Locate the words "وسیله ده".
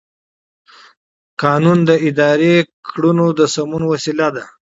3.93-4.43